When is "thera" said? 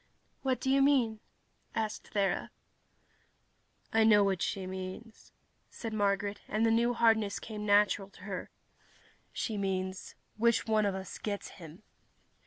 2.15-2.49